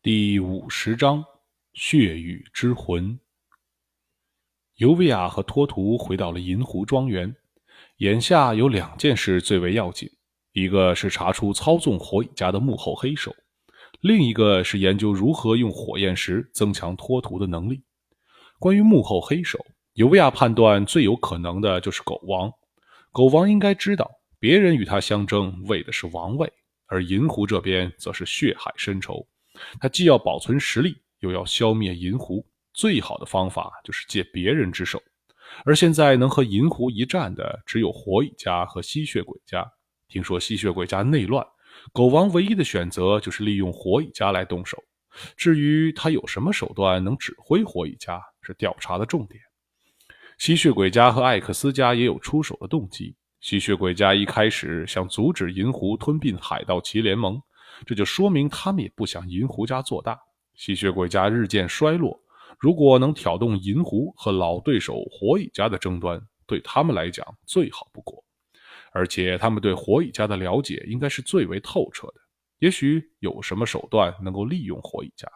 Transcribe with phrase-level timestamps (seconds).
[0.00, 1.24] 第五十章
[1.72, 3.18] 血雨之魂。
[4.76, 7.34] 尤维亚和托图回到了银湖庄园。
[7.96, 10.08] 眼下有两件事最为要紧：
[10.52, 13.34] 一个是查出操纵火蚁家的幕后黑手，
[14.00, 17.82] 另一个是研究如何用火焰石增强托图的能力。
[18.60, 19.58] 关于幕后黑手，
[19.94, 22.48] 尤维亚判断最有可能的就是狗王。
[23.10, 24.08] 狗王应该知道，
[24.38, 26.52] 别人与他相争为的是王位，
[26.86, 29.26] 而银湖这边则是血海深仇。
[29.80, 35.02] 他既要保存实力，又要消灭银狐，最好的方法就是借别人之手。
[35.64, 39.66] 而现在能和银狐一战的，只有火蚁家和吸血鬼家。
[40.08, 41.46] 听说吸血鬼家内乱，
[41.92, 44.82] 狗王唯一的选择就是利用火蚁家来动手。
[45.36, 49.40] 至于他有什么手段能指挥火蚁家，是调查的重点。
[50.38, 53.16] 吸血鬼家和艾克斯家也有出手的动机。
[53.40, 57.40] 吸血鬼家一开始想阻止银狐吞并海盗旗联盟。
[57.86, 60.18] 这就说明他们也不想银狐家做大，
[60.54, 62.20] 吸血鬼家日渐衰落。
[62.58, 68.24] 如果能挑动银狐和老对手火蚁家的争端，对他们来讲最好不过。
[68.90, 72.14] 而且他们对火蚁家的了解应该是最为透彻的，
[72.58, 75.28] 也许有什么手段能够利用火蚁家。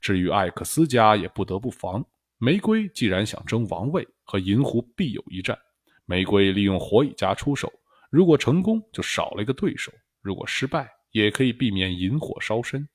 [0.00, 2.04] 至于艾克斯家，也不得不防。
[2.38, 5.58] 玫瑰既然想争王位，和银狐必有一战。
[6.04, 7.72] 玫瑰利用火蚁家出手，
[8.10, 12.88] 如果成功，就少了一个对手；如果失败，也可以避免引火烧身。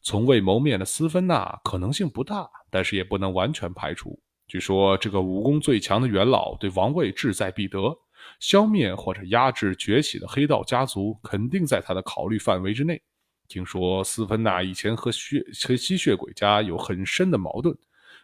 [0.00, 4.18] 从未谋面的斯芬娜可能性不大，但是也不能完全排除。
[4.46, 7.94] 据说这个武功最强的元老对王位志在必得，
[8.40, 13.02] 消灭或者压制崛起的黑道家族肯定在他的考虑范围之内。
[13.48, 17.76] 听说斯芬娜以前和血和吸血鬼家有很深的矛盾，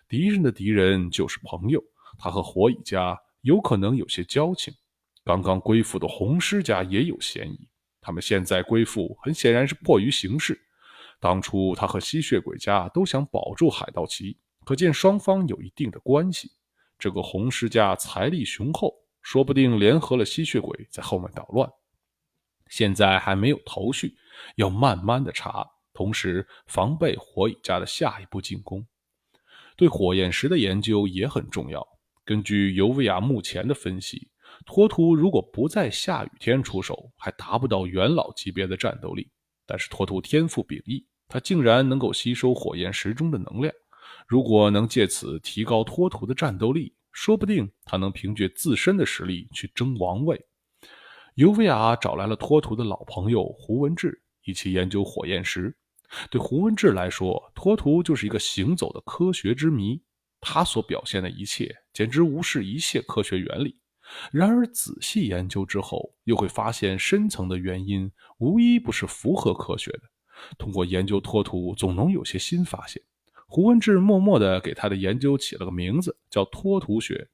[0.08, 1.82] 敌人的敌人就是朋友。
[2.18, 4.72] 他和火蚁家有可能有些交情。
[5.24, 7.68] 刚刚归附的红狮家也有嫌疑。
[8.04, 10.60] 他们现在归附，很显然是迫于形势。
[11.18, 16.50] 当初他和吸血鬼家都想保住海盗旗，可见双方有一定的关系。
[16.98, 21.66] 这个红狮家财力雄厚，说不定联合了吸血鬼在后面捣乱。
[22.68, 24.14] 现在还没有头绪，
[24.56, 28.86] 要慢慢的查，同时防备火蚁家的下一步进攻。
[29.76, 31.86] 对火焰石的研究也很重要。
[32.22, 34.28] 根据尤维亚目前的分析。
[34.66, 39.30] 托图如果不在下雨天出手，还达不到元老级别的战斗力。
[39.66, 43.72] 但是托图天赋秉异，他竟然能够吸收火焰石中的能量。
[44.26, 50.38] 如果能借此提高托图的战斗力，说不定他能凭借自身的实力去争王位。
[51.34, 55.76] 尤维亚找来了托图的老朋友胡文志，一起研究火焰石。
[56.30, 60.00] 对胡文志来说，托图就是一个行走的科学之谜。
[60.40, 63.78] 他所表现的一切，简直无视一切科学原理。
[64.30, 70.02] 然而，仔细研究之后，又会发现深层的原因无一不是符合科学的。
[70.58, 73.02] 通过研究托图，总能有些新发现。
[73.46, 77.28] 胡文志默默地给他的研究起了个名字，叫托图学。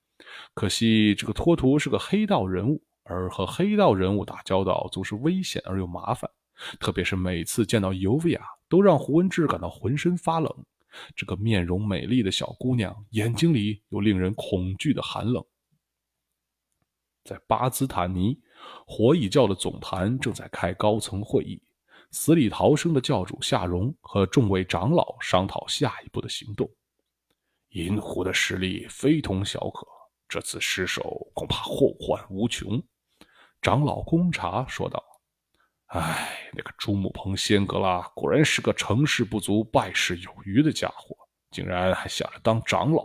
[0.55, 6.31] 可惜，这个托图是个黑道人物，而和黑道人物打交道总是危险而又麻烦。
[6.79, 10.55] 特别是每次见到尤维亚，都让胡文志感到浑身发冷。
[11.17, 15.43] 这个面容美丽的小姑娘，眼睛里有令人恐惧的寒冷。
[17.25, 18.39] 在巴兹坦尼，
[18.87, 21.63] 火蚁教的总坛正在开高层会议。
[22.13, 26.69] 死里逃生的教主夏荣和众位长老商讨下一步的行动。
[27.69, 29.87] 银狐的实力非同小可，
[30.29, 32.83] 这次失手恐怕后患无穷。
[33.63, 35.01] 长老公察说道
[35.95, 41.17] ：“哎，那个朱木鹏仙格拉果然是个成事不足败事有余的家伙，
[41.53, 43.05] 竟然还想着当长老。”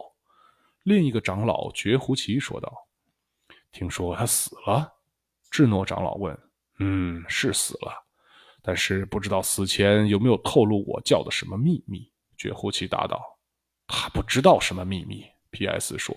[0.82, 2.85] 另一个长老绝胡奇说道。
[3.76, 4.90] 听说他死了，
[5.52, 6.34] 智诺长老问
[6.80, 7.92] ：“嗯，是死了，
[8.62, 13.22] 但是不知道死前有没有透露我教的什么秘密。”绝户奇答道
[13.86, 15.26] ：“他不知道什么秘密。
[15.52, 15.98] ”P.S.
[15.98, 16.16] 说：“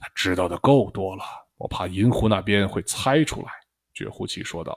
[0.00, 1.22] 他知道的够多了，
[1.58, 3.52] 我怕银狐那边会猜出来。”
[3.94, 4.76] 绝户奇说道：“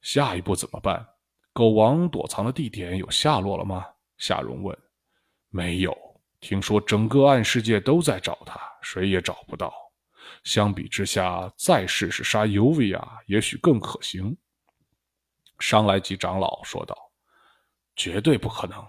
[0.00, 1.06] 下一步怎么办？
[1.52, 3.84] 狗王躲藏的地点有下落了吗？”
[4.16, 4.74] 夏蓉问。
[5.52, 5.94] “没有，
[6.40, 9.70] 听说整个暗世界都在找他，谁也找不到。”
[10.44, 14.36] 相比之下，再试试杀尤维亚，也许更可行。
[15.58, 16.96] 商莱吉长老说道
[17.96, 18.84] ：“绝对不可能，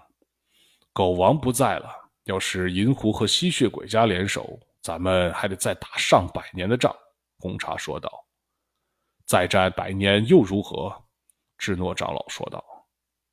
[0.92, 1.90] 狗王不在了。
[2.24, 6.94] 要是银狐和吸血鬼家联手，咱们还得再打上百年的仗。”
[7.38, 8.10] 红茶说道
[9.26, 10.94] ：“再战百年又如何？”
[11.58, 12.64] 智诺长老说道：“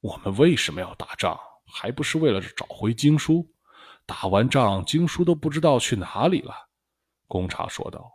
[0.01, 1.39] 我们为什么要打仗？
[1.65, 3.45] 还不是为了找回经书？
[4.05, 6.55] 打完仗，经书都不知道去哪里了。”
[7.27, 8.11] 公差说道：“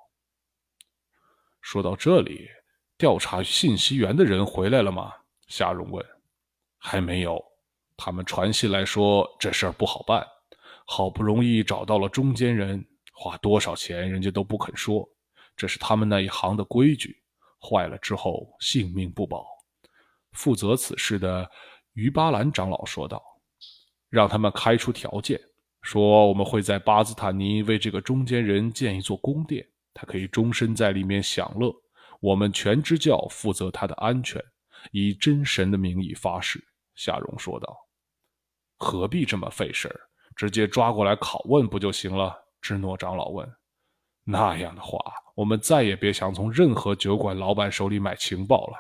[1.61, 2.49] 说到这里，
[2.97, 5.12] 调查信息源的人回来了吗？”
[5.49, 6.05] 夏荣问。
[6.79, 7.41] “还没有，
[7.97, 10.26] 他们传信来说这事儿不好办，
[10.87, 15.09] 好不容易找到了中间人，花多少钱人家都不肯说，
[15.56, 17.23] 这是他们那一行的规矩。
[17.61, 19.47] 坏了之后性命不保。
[20.32, 21.49] 负责此事的
[21.93, 23.23] 于巴兰长老说道
[24.11, 25.41] ：“让他们开出条件，
[25.82, 31.75] 说我们会在巴兹坦尼为这个中间人建一座宫殿，他可以终身在里面享乐。
[32.20, 34.40] 我们全支教负责他的安全，
[34.93, 36.62] 以真神的名义发誓。”
[36.94, 37.76] 夏荣说道。
[38.79, 40.00] 何必这么费事儿？
[40.34, 42.35] 直接抓过来拷问不就行了？
[42.61, 43.49] 芝诺长老问。
[44.25, 44.99] 那样的话，
[45.35, 48.76] 我们再也别想从任何酒馆老板手里买情报了。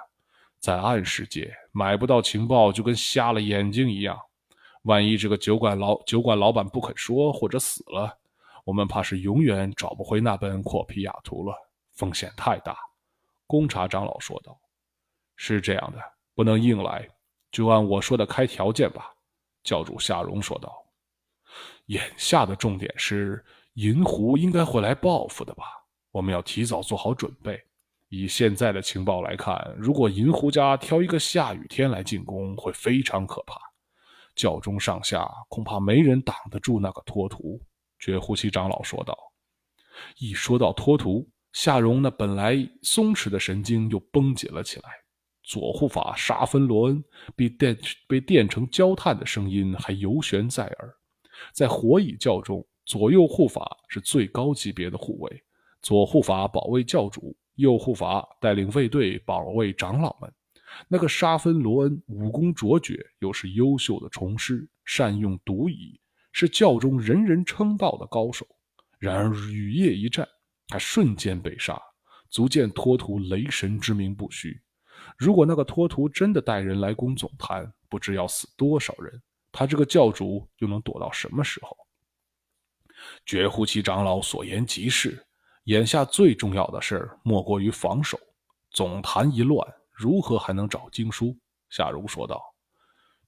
[0.60, 4.16] 在暗世界，买不到情报就跟瞎了眼睛一样。
[4.82, 8.18] 万一这个酒馆老酒馆老板不肯说，或者死了，
[8.64, 11.54] 我们怕是永远找不回那本阔皮雅图了。
[11.92, 12.76] 风险太大。
[13.46, 14.58] 公察长老说道
[15.36, 15.98] ：“是这样的，
[16.34, 17.06] 不能硬来，
[17.50, 19.12] 就按我说的开条件吧。”
[19.62, 20.72] 教主夏荣说道
[21.86, 23.44] ：“眼下的重点是
[23.74, 25.64] 银狐应该会来报复的吧？
[26.10, 27.62] 我们要提早做好准备。
[28.08, 33.60] 以现在的情报来看，如果银狐家挑一个下雨天来进攻，会非常可怕。
[34.42, 37.60] 教中上下恐怕没人挡得住那个托图。”
[38.00, 39.16] 绝呼吸长老说道。
[40.18, 44.90] 一说到托图，夏荣那本来松弛的神经又绷紧了起来。
[45.44, 47.04] 左护法沙芬罗恩
[47.36, 47.78] 被电
[48.08, 50.94] 被电成焦炭的声音还犹悬在耳。
[51.52, 55.44] 在火蚁教中，左右护法是最高级别的护卫，
[55.80, 60.32] 左护法保卫教主，右护法带领卫队保卫长老们。
[60.88, 66.00] 那个沙芬罗恩武功卓绝，又是优秀的虫师，善用毒蚁，
[66.32, 68.46] 是教中人人称道的高手。
[68.98, 70.28] 然而雨夜一战，
[70.68, 71.80] 他瞬间被杀，
[72.30, 74.60] 足见托图雷神之名不虚。
[75.18, 79.20] 如果那个托图真的带人来攻总坛，不知要死多少人。
[79.50, 81.76] 他这个教主又能躲到什么时候？
[83.26, 85.26] 绝户其长老所言极是，
[85.64, 88.18] 眼下最重要的事莫过于防守。
[88.70, 91.36] 总坛一乱，如何还能找经书？
[91.70, 92.42] 夏荣说道：“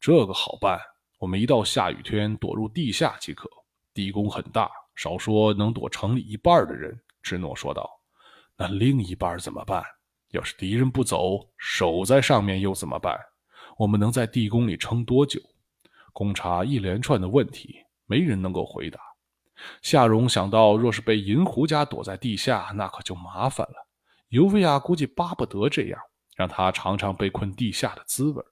[0.00, 0.78] 这个好办，
[1.18, 3.48] 我们一到下雨天躲入地下即可。
[3.92, 7.88] 地宫很大，少说能躲城里一半的人。”芝诺说道
[8.56, 9.82] ：“那另一半怎么办？”
[10.32, 13.18] 要是敌人不走，守在上面又怎么办？
[13.78, 15.40] 我们能在地宫里撑多久？
[16.12, 17.76] 公察一连串的问题，
[18.06, 19.00] 没人能够回答。
[19.80, 23.88] 夏荣想到，若是被银狐家躲在地下，那可就麻烦了。
[24.28, 26.00] 尤维亚估计巴不得这样，
[26.34, 28.44] 让他尝尝被困地下的滋味。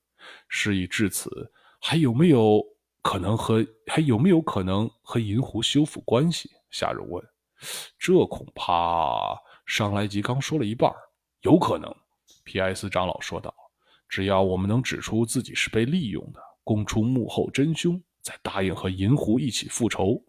[0.49, 2.63] 事已至此，还有没有
[3.03, 6.51] 可能和还有没有可能和银狐修复关系？
[6.71, 7.25] 夏荣问。
[7.99, 9.37] 这恐怕
[9.67, 10.93] 上来吉刚说了一半。
[11.43, 11.93] 有可能，
[12.45, 13.53] 皮埃斯长老说道
[14.09, 20.23] ：“只要我们能指出自己是被利用的，供出幕后真凶，再答应和银狐一起复仇，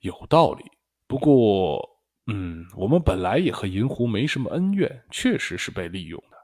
[0.00, 0.64] 有道理。
[1.06, 1.86] 不过，
[2.26, 6.35] 嗯，我们本来也和银狐没什么恩怨，确实是被利用的。”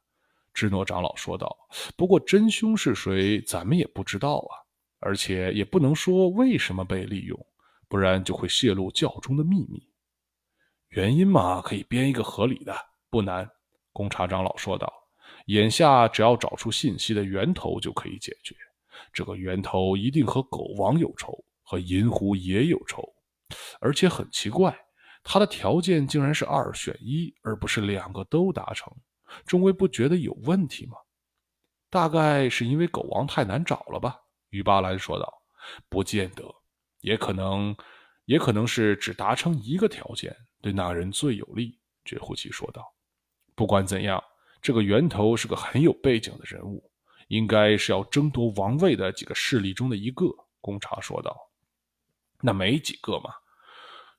[0.53, 1.57] 芝诺长老说道。
[1.97, 4.53] “不过真凶是谁，咱们也不知道啊，
[5.01, 7.39] 而且也不能说为什么被利用，
[7.89, 9.89] 不然就会泄露教中的秘密。
[10.89, 12.77] 原因嘛，可以编一个合理的，
[13.11, 13.49] 不难。”
[13.93, 14.91] 公察长老说道
[15.47, 18.55] ：“眼下只要找出信息的源头就可以解决。
[19.13, 23.03] 这个源头一定和狗王有仇，和银狐也有仇。
[23.81, 24.75] 而且很奇怪，
[25.23, 28.91] 他的条件竟然是二选一，而不是两个都达成。
[29.47, 30.97] 中尉不觉得有问题吗？
[31.91, 34.21] 大概是因为狗王太难找了吧？”
[34.51, 35.43] 于巴兰说道。
[35.89, 36.43] “不见得，
[37.03, 37.77] 也可能，
[38.25, 42.93] 也可能是只达成一个条件，对那人最有利。”绝户奇说道。
[43.55, 44.23] 不管怎样，
[44.61, 46.91] 这个源头是个很有背景的人物，
[47.29, 50.27] 应该是要争夺王位的几个势力中的一个。
[50.61, 51.37] 公察说道
[52.43, 53.31] ：“那没几个嘛，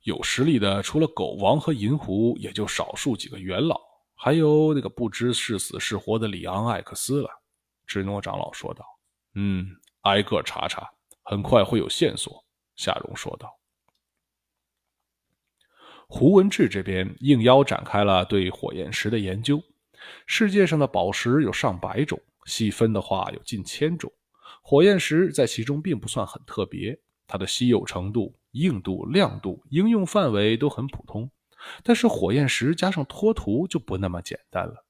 [0.04, 3.82] 有实力的除了狗王和银狐，也就少数几个元老，
[4.24, 7.30] 还有那个不知是死是活的里昂·艾克斯了。”
[7.86, 8.86] 芝诺长老说道
[9.36, 9.68] ：“嗯，
[10.04, 10.90] 挨个查查，
[11.24, 12.42] 很快会有线索。”
[12.78, 13.54] 夏荣说道。
[16.08, 19.62] 胡文志这边应邀展开了对火焰石的研究。
[20.26, 24.10] 世界上的宝石有上百种，细分的话有近千种。
[24.62, 31.30] 火焰石在其中并不算很特别，它的稀有程度、硬度、亮度、应用范围都很普通。
[31.84, 34.86] 但是火焰石加上脱图就不那么简单了。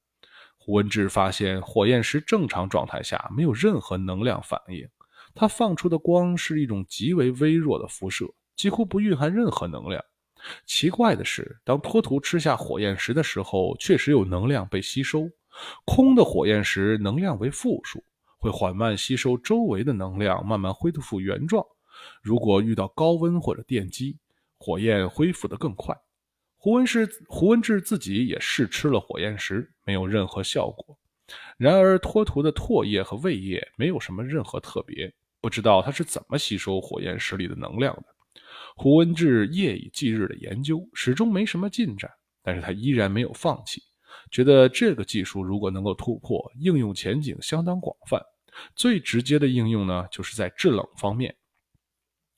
[0.58, 4.88] 胡文志发现，火焰石正常状态下没有任何能量反应，
[5.36, 8.26] 它放出的光是一种极为微弱的辐射，
[8.56, 10.02] 几乎不蕴含任何能量。
[10.66, 15.30] 奇怪的是，当托图吃下火焰石的时候，确实有能量被吸收。
[15.86, 18.04] 空的火焰石能量为负数，
[18.40, 21.66] 会缓慢吸收周围的能量，慢慢恢复原状。
[22.22, 24.18] 如果遇到高温或者电击，
[24.58, 25.96] 火焰恢复得更快。
[26.64, 30.98] 胡文氏胡文志自己也试吃了火焰石，没有任何效果。
[31.58, 38.06] 然而托图的唾液和胃液没有什么任何特别，不知道他是怎么吸收火焰石里的能量的。
[38.78, 42.10] 胡文志夜以继日的研究，始终没什么进展，
[42.42, 43.84] 但是他依然没有放弃。
[44.32, 48.22] 觉得这个技术如果能够突破，应用前景相当广泛。
[48.74, 51.36] 最直接的应用呢，就是在制冷方面，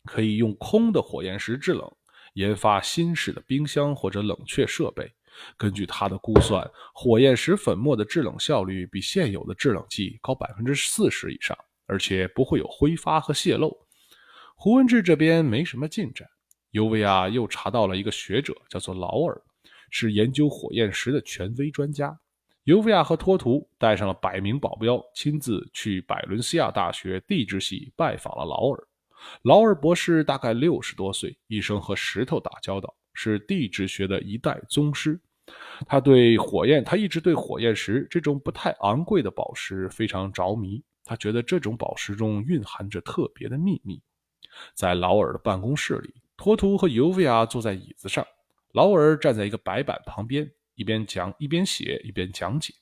[0.05, 1.87] 可以用空的火焰石制冷，
[2.35, 5.11] 研发新式的冰箱或者冷却设备。
[5.57, 13.75] 根据他的估算，火焰石粉末的制冷效率比现有的制冷剂高百分之四十以上，而且不会有挥发和泄漏。
[14.55, 16.25] 胡文志这边没什么进展，
[16.71, 19.41] 尤维亚又查到了一个学者，叫做劳尔。
[19.91, 22.17] 是研究火焰石的权威专家，
[22.63, 28.87] 尤维亚和托图带上了百名保镖，亲自去百伦西亚大学地质系拜访了劳尔。
[29.43, 35.19] 劳尔博士大概六十多岁，一生和石头打交道，是地质学的一代宗师。
[35.87, 40.83] 他对火焰，他一直对火焰石这种不太昂贵的宝石非常着迷。
[41.03, 44.01] 他觉得这种宝石中蕴含着特别的秘密。
[44.73, 48.25] 在劳尔的办公室里，托图和尤维亚坐在椅子上。
[48.71, 52.73] 劳尔站在一个白板旁边，一边讲一边写一边讲解。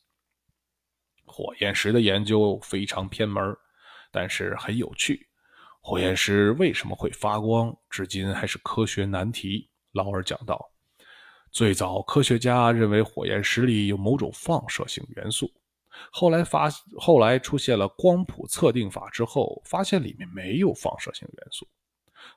[1.25, 3.55] 火焰石的研究非常偏门，
[4.11, 5.27] 但是很有趣。
[5.85, 9.69] 火焰石为什么会发光，至今还是科学难题。
[9.91, 10.71] 劳尔讲道
[11.51, 15.51] ：“最早科学家认为火焰石里有某种放射性元素，
[16.09, 21.67] 后来发后来出现了光谱测定法之后，发现里面没有放射性元素。”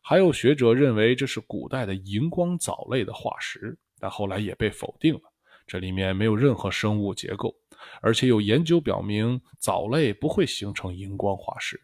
[0.02, 5.20] 还有学者认为这是古代的荧光藻类的化石，但后来也被否定了。
[5.68, 7.54] 这里面没有任何生物结构，
[8.02, 11.80] 而且有研究表明藻类不会形成荧光化石。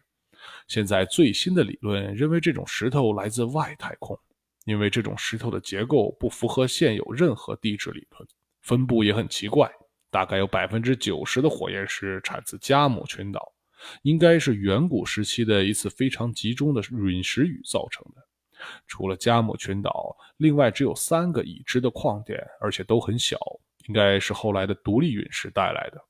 [0.67, 4.17] 现在最新的理论认为这种石头来自外太空，
[4.65, 8.27] 因为这种石头的结构不符合现有任何地质理论，
[8.61, 9.71] 分布也很奇怪。
[10.09, 13.51] 大概有百分之九十的火焰石产自加姆群岛。
[14.03, 18.21] 应该是远古时期的一次非常集中的陨石雨造成的。
[18.87, 23.37] 除了加姆群岛，另外只有三个已知的矿点，而且都很小，
[23.87, 26.01] 应该是后来的独立陨石带来的。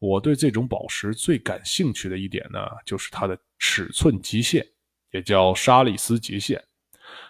[0.00, 4.66] 我对这种宝石最感兴趣的一点呢，就是它的尺寸极限，
[5.12, 6.60] 也叫沙利斯极限。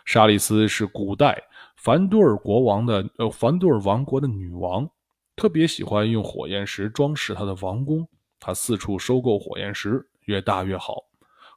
[0.06, 1.42] 沙利斯是古代
[1.76, 4.88] 凡多尔国王的呃凡多尔王国的女王，
[5.36, 8.08] 特别喜欢用火焰石装饰她的王宫。
[8.38, 10.94] 她四处收购火焰石，越大越好。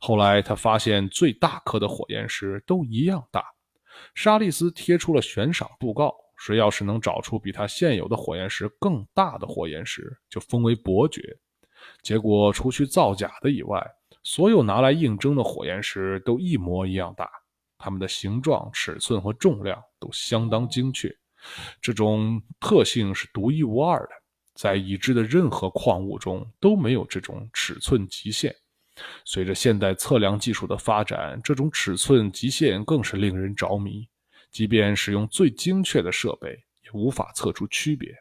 [0.01, 3.41] 后来他发现最大颗的火焰石都一样大。
[4.15, 6.13] 沙利斯贴出了悬赏布告，
[6.45, 11.21] 谁要是能找出比他现有的火焰石更大的火焰石，就封为伯爵。
[12.01, 13.81] 结果除去造假的以外，
[14.23, 17.29] 所有拿来应征的火焰石都一模一样大，
[17.77, 21.09] 它们的形状、尺寸和重量都相当精确。
[21.81, 24.09] 这种特性是独一无二的。
[24.53, 28.53] 在已知的任何矿物中都没有这种尺寸极限。
[29.23, 34.05] 随着现代测量技术的发展，这种尺寸极限更是令人着迷。
[34.53, 36.51] 即便使用最精确的设备，
[36.83, 38.15] 也无法测出区别。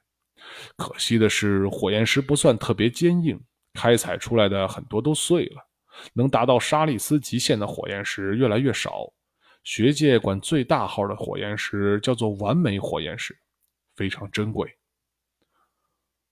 [0.77, 3.39] 可惜的是，火焰石不算特别坚硬，
[3.75, 5.69] 开采出来的很多都碎了。
[6.15, 9.13] 能达到沙利斯极限的火焰石越来越少。
[9.63, 13.39] 学界管最大号的火焰石叫做完美火焰石，
[13.95, 14.69] 非常珍贵。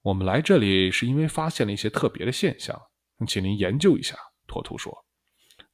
[0.00, 2.80] 我们来这里是因为发现了一些特别的现象，
[3.28, 4.16] 请您研究一下。
[4.46, 4.92] 托图说。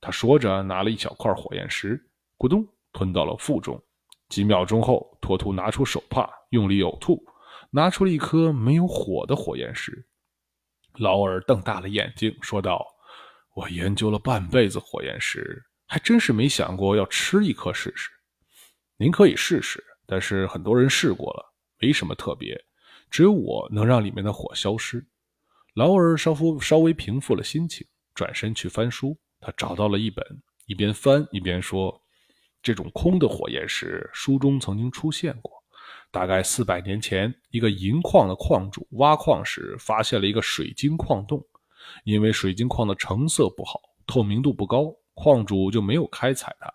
[0.01, 2.05] 他说着，拿了一小块火焰石，
[2.37, 3.81] 咕咚吞到了腹中。
[4.29, 7.23] 几秒钟后，托图拿出手帕，用力呕吐，
[7.71, 10.07] 拿出了一颗没有火的火焰石。
[10.95, 12.85] 劳尔瞪大了眼睛，说道
[13.55, 18.11] ：“我研究了半辈子火焰石，还真是没想过要吃一颗试试。
[18.97, 22.57] 您可以试试，但是很多人试过了，没什么特别。”
[23.09, 25.07] 只有我能让里面的火消失。
[25.75, 29.17] 劳尔稍夫稍微平复了心情，转身去翻书。
[29.39, 30.25] 他找到了一本，
[30.67, 32.03] 一边翻一边说
[32.67, 35.53] ：“这种空的火焰石，书中曾经出现过。
[36.11, 41.41] 大概四百年前，一个银矿的矿主挖矿时，发现了一个水晶矿洞。
[42.03, 46.69] 因为水晶矿的成色不好，透明度不高，矿主就没有开采它。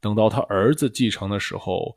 [0.00, 1.94] 等到他儿子继承的时候。”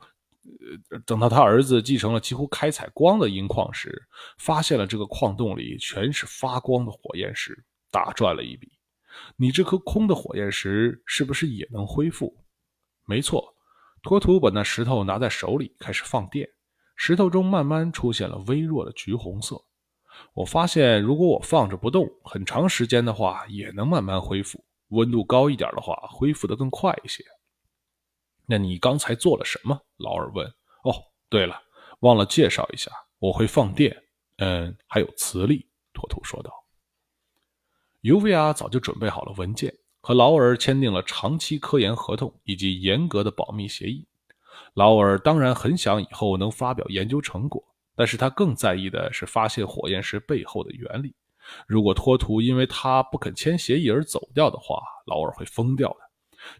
[0.89, 4.01] 呃，等到他儿子继承了几乎开采光的银矿时，
[4.39, 8.71] 发现了这个矿洞里全是发光的火焰石，大赚了一笔。
[9.37, 12.40] 你这颗空的火焰石是不是也能恢复？
[13.05, 13.55] 没错，
[14.01, 16.49] 托图把那石头拿在手里，开始放电，
[16.95, 19.63] 石头中慢慢出现了微弱的橘红色。
[20.33, 24.63] 我发现，如果我放着不动，很长时间的话，也能慢慢恢复。
[24.89, 27.23] 温度高一点的话，恢复的更快一些。
[28.45, 29.79] 那你刚才做了什么？
[29.97, 30.45] 劳尔问。
[30.83, 30.93] 哦，
[31.29, 31.61] 对了，
[32.01, 34.03] 忘了介绍一下，我会放电，
[34.37, 35.69] 嗯，还有磁力。
[35.93, 36.51] 托图说道。
[38.01, 44.05] 尤维亚早就准备好了文件，和劳尔签订了长期科研合同以及严格的保密协议。
[44.73, 47.63] 劳尔当然很想以后能发表研究成果。
[47.93, 51.13] 但是他更在意的是发现火焰石背后的原理。
[51.67, 55.97] 如果托图因为他不肯签协议而走掉的话，劳尔会疯掉的。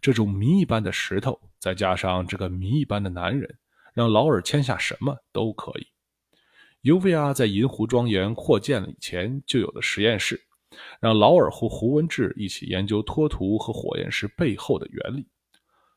[0.02, 3.58] 这种谜一般的石头，再加上这个谜一般的男人，
[3.94, 5.88] 让劳尔签下什么都可以。
[6.82, 10.40] 尤维亚在银湖庄园扩建了以前就有的实验室，
[11.00, 15.28] 让劳尔和胡文志一起研究托图和火焰石背后的原理。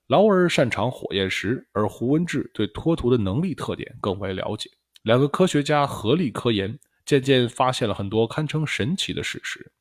[0.09, 4.71] 劳尔擅长火焰石，而胡文志对托图的能力特点更为了解。
[5.03, 9.73] 两个科学家合力科研，渐渐发现了很多堪称神奇的事实。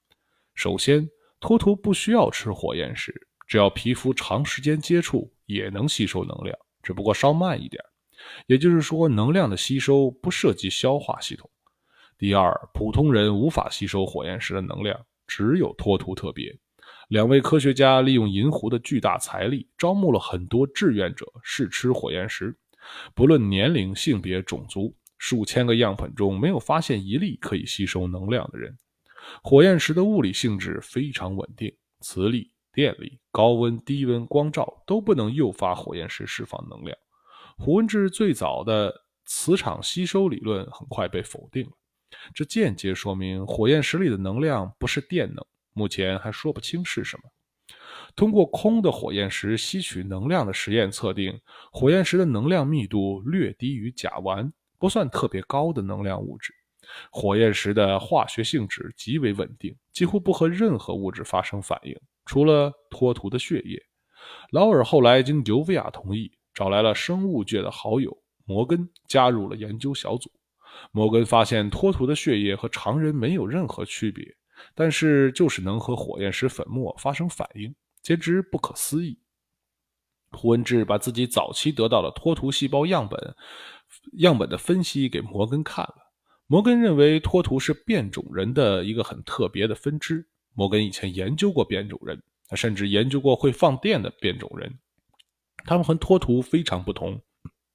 [0.55, 1.09] 首先，
[1.39, 7.83] 托图不需要吃火焰石，只要皮肤长时间接触也能吸收能量，只不过稍慢一点。
[8.47, 11.49] 也就是说，能量的吸收不涉及消化系统。
[12.23, 16.57] 第二，普通人无法吸收火焰石的能量，只有托图特别。
[17.09, 22.55] 两位科学家利用银湖的巨大财力，招募了很多志愿者试吃火焰石，
[23.13, 24.95] 不论年龄、性别、种族。
[25.17, 28.73] 数千个样本中没有发现一粒可以吸收能量的人。
[29.41, 36.97] 火焰石的物理性质非常稳定，磁力、电力、高温、低温、光照都不能诱发火焰石释放能量。
[37.57, 41.71] 胡文志最早的磁场吸收理论很快被否定了，
[42.33, 47.23] 这间接说明火焰石里的能量不是电能，目前还说不清是什么。
[48.15, 51.39] 通过空的火焰石吸取能量的实验测定，
[51.71, 54.51] 火焰石的能量密度略低于甲烷。
[54.79, 56.53] 不算特别高的能量物质，
[57.09, 63.81] 火焰石的化学性质极为稳定，几乎不和任何物质发生反应，除了托图的血液。
[64.51, 70.29] 劳尔后来经尤维亚同意，找来了生物界的好友摩根，加入了研究小组。
[70.91, 74.25] 摩根发现托图的血液和常人没有任何区别，
[74.75, 79.17] 但是就是能和火焰石粉末发生反应，简直不可思议。
[80.31, 83.35] 胡文志把自己早期得到的托图细胞样本。
[84.13, 85.95] 样本的分析给摩根看了，
[86.47, 90.27] 摩根认为托图是变种人的一个很特别的分支。
[90.55, 94.79] 摩根以前研究过变种人，他甚至研究过会放电的变种人，
[95.65, 97.21] 他们和托图非常不同，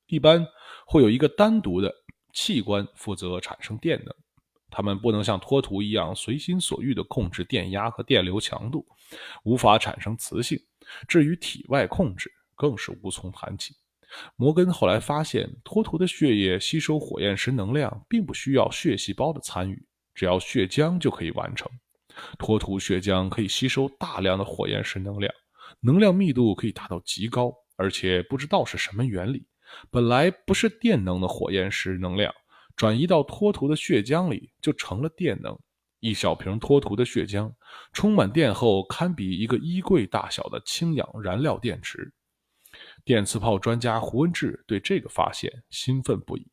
[0.08, 0.44] 一般
[0.88, 1.94] 会有一个单独的
[2.38, 4.14] 器官负责产生电能，
[4.70, 8.86] 它们不能像托图一样随心所欲地控制电压和电流强度，
[9.42, 10.56] 无法产生磁性，
[11.08, 13.74] 至于体外控制更是无从谈起。
[14.36, 21.68] 摩根后来发现，托图的血液吸收火焰石能量，并不需要血细胞的参与，只要血浆就可以完成。
[22.38, 25.34] 托图血浆可以吸收大量的火焰石能量，
[25.80, 29.44] 能量密度可以达到极高，而且不知道是什么原理，
[29.90, 32.32] 本来不是电能的火焰石能量，
[32.76, 35.58] 转移到托图的血浆里就成了电能。
[36.00, 37.52] 一小瓶托图的血浆
[37.92, 42.12] 充满电后，堪比一个衣柜大小的氢氧燃料电池。
[43.04, 46.46] 电磁炮专家胡文志对这个发现兴奋不已，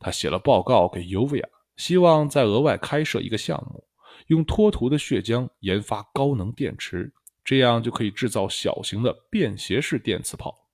[0.00, 3.86] 他写了报告给尤维亚，希望再额外开设一个项目，
[4.28, 7.12] 用托图的血浆研发高能电池，
[7.44, 10.65] 这样就可以制造小型的便携式电磁炮。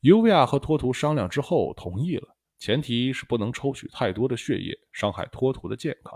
[0.00, 6.14] 尤维亚和托图商量之后同意了，前提是不能抽取太多的血液，伤害托图的健康。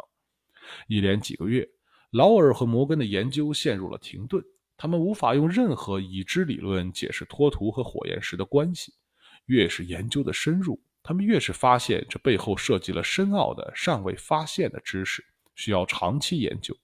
[0.88, 1.68] 一连几个月，
[2.10, 4.42] 劳尔和摩根的研究陷入了停顿。
[4.76, 8.92] 他们无法用任何已知理论解释托图和火焰石的关系。
[9.46, 15.24] 越是研究的深入，他们越是发现这背后涉及了深奥的、尚未发现的知识，
[15.54, 16.74] 需要长期研究。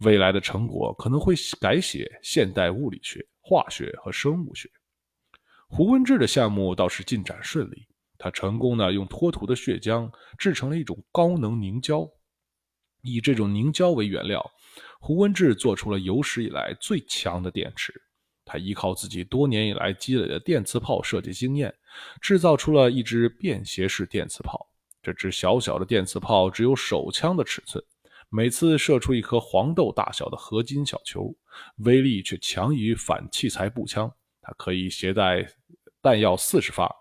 [0.00, 4.70] 未来的成果可能会改写现代物理学、化学和生物学。
[5.68, 7.86] 胡文志的项目倒是进展顺利，
[8.18, 12.08] 他成功的用脱土的血浆制成了一种高能凝胶，
[13.02, 14.44] 以这种凝胶为原料。
[15.00, 17.92] 胡文志做出了有史以来最强的电池。
[18.44, 21.74] 他依靠自己多年以来积累的电磁炮设计经验，
[22.20, 24.68] 制造出了一支便携式电磁炮。
[25.02, 27.82] 这支小小的电磁炮只有手枪的尺寸，
[28.28, 31.34] 每次射出一颗黄豆大小的合金小球，
[31.78, 34.12] 威力却强于反器材步枪。
[34.44, 35.46] 它可以携带
[36.02, 36.94] 弹药四十发，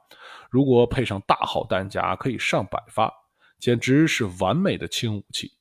[0.49, 3.13] 如果配上大号弹夹，可以上百发，
[3.59, 5.51] 简直是完美的轻武器。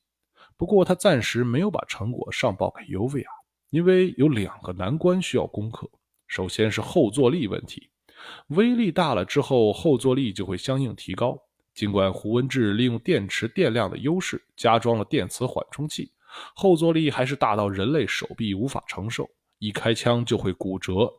[0.55, 3.29] 不过，他暂时没有把成果上报给尤维亚，
[3.69, 5.89] 因为有两个难关需要攻克。
[6.27, 7.89] 首先是后坐力问题，
[8.47, 11.37] 威力大了之后，后坐力就会相应提高。
[11.73, 16.13] 尽管胡文志利用电池电量的优势加装了电磁缓冲器，
[16.55, 21.11] 后坐力还是大到人类手臂无法承受，一开枪就会骨折。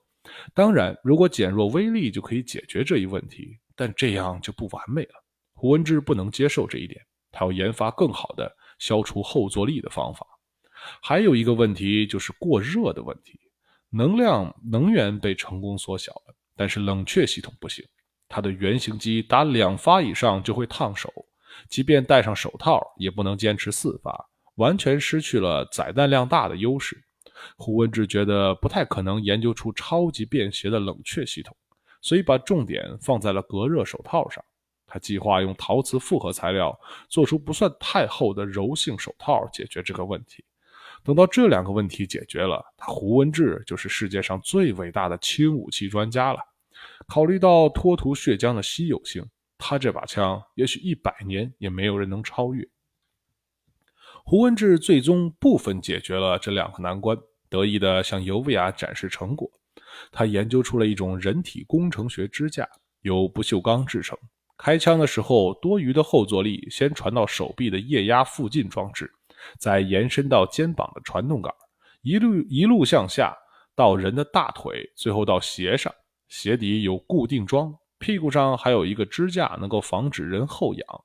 [0.52, 5.24] 当然，如果减弱威力就可以解决这一问题，但这样就不完美了。
[5.54, 10.26] 胡文志不能接受这一点，他要研发更好的消除后坐力的方法。
[11.00, 13.38] 还有一个问题就是过热的问题，
[13.90, 17.84] 能量能源被成功缩小了，但是冷却系统不行。
[18.28, 21.10] 它的原型机打两发以上就会烫手，
[21.68, 27.02] 即便戴上手套也不能坚持四发，完全失去了载弹量大的优势。
[27.56, 31.56] 胡文志觉得不太可能研究出超级便携的冷却系统，
[32.00, 34.44] 所以把重点放在了隔热手套上。
[34.86, 40.44] 他计划用陶瓷复合材料做出不算太厚的柔性手套，解决这个问题。
[41.02, 46.38] 等到这两个问题解决了，他胡文志就是世界上最伟大的轻武器专家了。
[47.08, 49.24] 考虑到脱图血浆的稀有性，
[49.58, 52.66] 他这把枪也许一百年也没有人能超越。
[54.26, 57.14] 胡文志最终部分解决了这两个难关，
[57.50, 59.50] 得意地向尤维亚展示成果。
[60.10, 62.66] 他研究出了一种人体工程学支架，
[63.02, 64.18] 由不锈钢制成。
[64.56, 69.12] 开枪的时候，多余的后坐力先传到手臂的液压附近装置，
[69.58, 71.52] 再延伸到肩膀的传动杆，
[72.00, 73.36] 一路一路向下
[73.76, 75.92] 到人的大腿，最后到鞋上。
[76.28, 81.04] 鞋底有固定桩，屁股上还有一个支架，能够防止人后仰。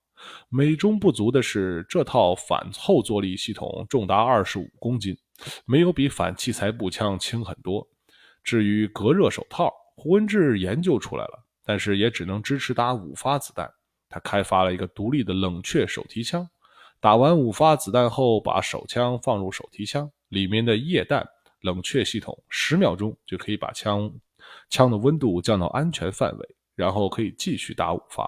[0.50, 5.18] 美中不足的是，这套反后坐力系统重达二十五公斤，
[5.66, 7.88] 没有比反器材步枪轻很多。
[8.44, 13.70] 至于隔热手套，胡文志研究出来了，但是也只能支持打五发子弹。
[14.10, 16.50] 他开发了一个独立的冷却手提枪，
[17.00, 21.28] 打完五发子弹后，把手枪放入手提枪里面的液氮
[21.62, 24.12] 冷却系统，十秒钟就可以把枪。
[24.70, 28.28] 枪的温度降到安全范围，然后可以继续打五发。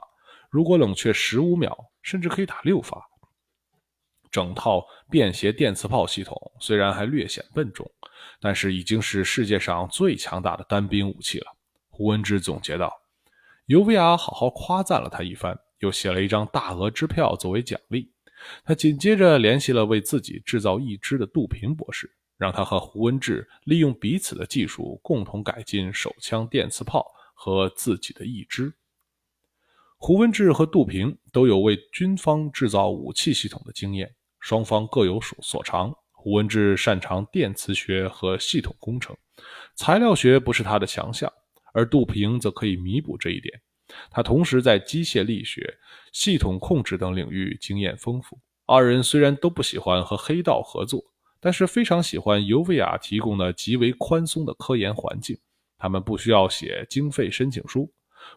[0.52, 3.02] 如果冷却十五秒，甚至可以打六发。
[4.30, 7.90] 整套便携电磁炮系统虽然还略显笨重，
[8.40, 11.48] 但是已经是世界上最强大的单兵武器了。
[11.90, 12.94] 胡文之总结道。
[13.66, 18.12] 尤维亚好好夸赞了他一番，又写了一张大额支票作为奖励。
[18.66, 22.12] 他紧接着联系了为自己制造义肢的杜平博士。
[22.38, 28.74] 让他和胡文志利用彼此的技术，共同改进手枪电磁炮和自己的义肢。
[30.04, 35.94] 胡文志和杜平都有为军方制造武器系统的经验，双方各有所所长。
[36.12, 39.16] 胡文志擅长电磁学和系统工程，
[39.76, 41.32] 材料学不是他的强项，
[41.72, 43.54] 而杜平则可以弥补这一点。
[44.10, 45.72] 他同时在机械力学、
[46.12, 48.40] 系统控制等领域经验丰富。
[48.66, 51.04] 二人虽然都不喜欢和黑道合作。
[51.40, 55.36] 但是非常喜欢尤维亚提供的极为宽松的科研环境，
[55.78, 57.92] 他们不需要写经费申请书，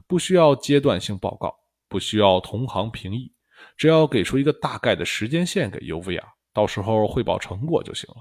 [0.07, 1.55] 不需要阶段性报告，
[1.88, 3.33] 不需要同行评议，
[3.77, 8.16] 只要给出一个大概的时间线给尤维亚，到时候汇报成果就行了。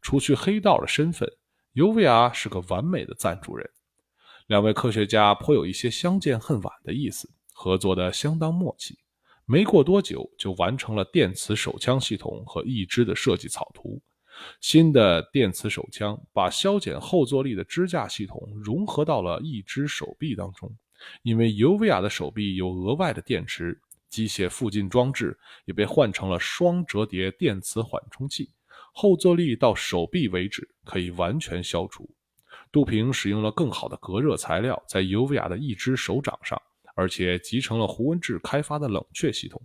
[0.00, 1.28] 除去黑道的身份，
[1.72, 3.68] 尤维亚是个完美的赞助人。
[4.46, 8.98] 两位科学家颇有一些相见恨晚的意思，合作的相当默契。
[9.44, 14.00] 没过多久，就完成了电磁手枪系统和义肢的设计草图。
[14.60, 20.70] 新的电磁手枪把消减后坐力的支架系统融合到了一只手臂当中，
[21.22, 28.50] 因为尤维亚的手臂有额外的电池，机械附近装置也被换成了双折叠电磁缓冲器，
[28.92, 32.08] 后坐力到手臂为止可以完全消除。
[32.70, 36.60] 杜平使用了更好的隔热材料在尤维亚的一只手掌上，
[36.94, 39.60] 而且集成了胡文志开发的冷却系统。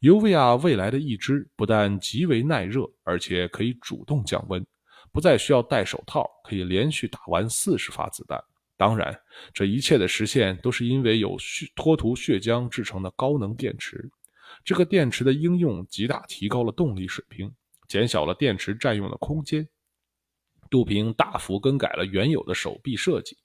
[0.00, 4.64] 尤维亚未来的义肢不但极为耐热，而且可以主动降温，
[5.12, 8.42] 不再需要戴手套，可以连续打完四十发子弹。
[8.82, 9.16] 当然，
[9.54, 11.36] 这一切的实现都是因为有
[11.76, 14.10] 脱涂血浆制成的高能电池。
[14.64, 17.54] 这个电池的应用极大提高了动力水平，
[17.86, 19.68] 减小了电池占用的空间。
[20.68, 23.36] 杜平大幅更改了原有的手臂设计，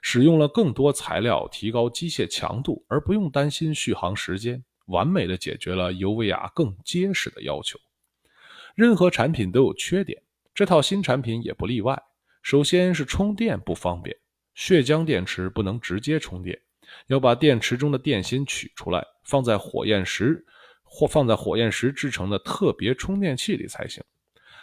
[0.00, 4.62] 使用了更多材料，提高机械强度，而不用担心续航时间。
[4.86, 7.76] 完美的解决了尤维亚更结实的要求。
[8.76, 10.22] 任何产品都有缺点，
[10.54, 12.00] 这套新产品也不例外。
[12.42, 14.16] 首先是充电不方便，
[14.54, 16.58] 血浆电池不能直接充电，
[17.08, 20.44] 要把电池中的电芯取出来，放在火焰石
[20.82, 24.02] 或放在火焰石制成的特别充电器里才行。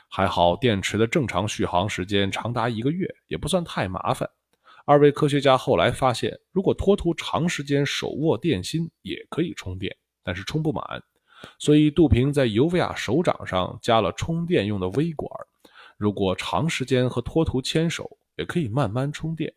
[0.07, 4.29] 还好，电池的正常续航时间长达一个月，也不算太麻烦。
[4.85, 9.95] 二位科学家后来发现，如果托图长时间手握电芯，也可以充电。
[10.23, 10.83] 但是充不满，
[11.57, 15.27] 所以杜平在尤维亚手掌上加了充电用的微管。
[15.97, 19.51] 如果长时间和托图牵手，也可以慢慢充电。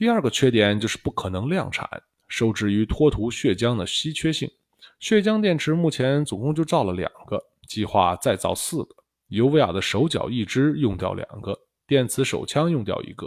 [0.00, 1.86] 第二个缺点就是不可能量产。
[2.26, 4.50] 受制于脱涂血浆的稀缺性，
[4.98, 8.96] 血浆电池目前总共就造了两个，计划再造四个。
[9.28, 11.54] 尤维亚的手脚一只用掉两个，
[11.86, 13.26] 电磁手枪用掉一个，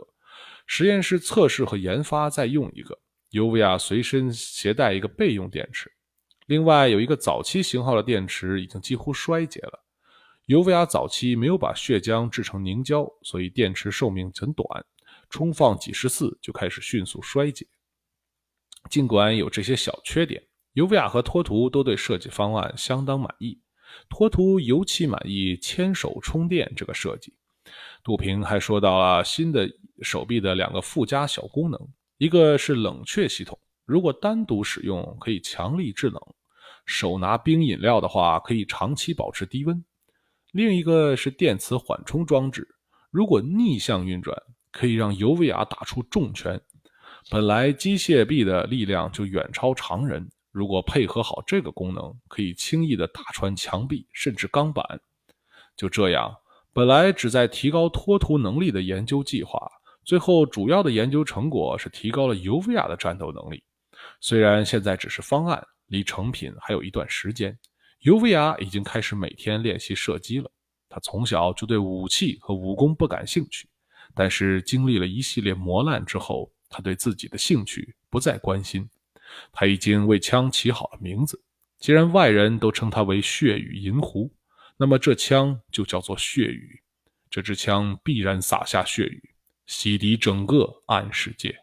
[0.65, 2.97] 实验室测试和研发再用一个。
[3.29, 5.91] 尤维亚随身携带一个备用电池，
[6.47, 9.79] 另外有一个早期型号的电池已经几乎衰竭了。
[10.47, 14.83] 尤维亚早期没有把血浆制成凝胶，所以电池寿命很短，
[15.33, 17.65] 充放几十次就开始迅速衰竭。
[18.91, 20.43] 尽管有这些小缺点，
[20.73, 23.59] 尤维亚和托图都对设计方案相当满意。
[24.07, 27.33] 托图尤其满意牵手充电这个设计。
[28.03, 29.67] 杜平还说到了新的
[30.03, 31.79] 手臂的两个附加小功能。
[32.19, 36.19] 一个是冷却系统，如果单独使用可以强力制冷；
[36.85, 39.83] 手拿冰饮料的话，可以长期保持低温。
[40.51, 42.67] 另一个是电磁缓冲装置，
[43.09, 44.39] 如果逆向运转，
[44.73, 46.59] 可以让尤维亚打出重拳。
[47.29, 54.83] 本来机械臂的力量就远超常人，如果配合好这个功能，可以轻易的打穿墙壁甚至钢板。
[55.77, 56.35] 就这样，
[56.73, 59.57] 本来旨在提高脱图能力的研究计划。
[60.03, 63.63] 最后，主要的研究成果是提高了尤维亚的战斗能力。
[64.19, 67.57] 虽然现在只是方案，离成品还有一段时间。
[68.01, 70.51] 尤维亚已经开始每天练习射击了。
[70.89, 73.65] 他从小就对武器和武功不感兴趣，
[74.15, 78.89] 但是经历了一系列磨难之后，他对自己的兴趣不再关心。
[79.51, 81.41] 他已经为枪起好了名字。
[81.79, 84.31] 既然外人都称他为“血雨银狐”，
[84.77, 86.81] 那么这枪就叫做“血雨”。
[87.29, 89.29] 这支枪必然洒下血雨。
[89.65, 91.62] 洗涤整个暗世界。